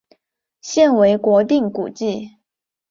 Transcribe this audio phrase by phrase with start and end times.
[0.61, 2.37] 现为国定古迹。